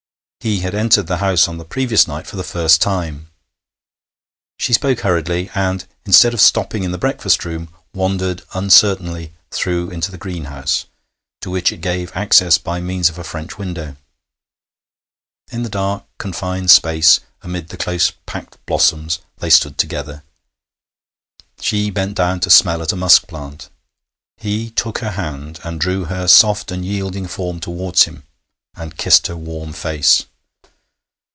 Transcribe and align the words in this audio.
He 0.43 0.61
had 0.61 0.73
entered 0.73 1.05
the 1.05 1.17
house 1.17 1.47
on 1.47 1.59
the 1.59 1.65
previous 1.65 2.07
night 2.07 2.25
for 2.25 2.35
the 2.35 2.43
first 2.43 2.81
time. 2.81 3.29
She 4.57 4.73
spoke 4.73 5.01
hurriedly, 5.01 5.51
and, 5.53 5.85
instead 6.03 6.33
of 6.33 6.41
stopping 6.41 6.81
in 6.81 6.91
the 6.91 6.97
breakfast 6.97 7.45
room, 7.45 7.71
wandered 7.93 8.41
uncertainly 8.55 9.33
through 9.51 9.89
it 9.89 9.93
into 9.93 10.09
the 10.09 10.17
greenhouse, 10.17 10.87
to 11.41 11.51
which 11.51 11.71
it 11.71 11.81
gave 11.81 12.11
access 12.15 12.57
by 12.57 12.79
means 12.81 13.07
of 13.07 13.19
a 13.19 13.23
French 13.23 13.59
window. 13.59 13.97
In 15.51 15.61
the 15.61 15.69
dark, 15.69 16.05
confined 16.17 16.71
space, 16.71 17.19
amid 17.43 17.67
the 17.69 17.77
close 17.77 18.11
packed 18.25 18.57
blossoms, 18.65 19.19
they 19.37 19.51
stood 19.51 19.77
together. 19.77 20.23
She 21.59 21.91
bent 21.91 22.15
down 22.15 22.39
to 22.39 22.49
smell 22.49 22.81
at 22.81 22.91
a 22.91 22.95
musk 22.95 23.27
plant. 23.27 23.69
He 24.37 24.71
took 24.71 24.97
her 25.05 25.11
hand 25.11 25.59
and 25.63 25.79
drew 25.79 26.05
her 26.05 26.27
soft 26.27 26.71
and 26.71 26.83
yielding 26.83 27.27
form 27.27 27.59
towards 27.59 28.05
him 28.05 28.23
and 28.73 28.97
kissed 28.97 29.27
her 29.27 29.35
warm 29.37 29.71
face. 29.71 30.25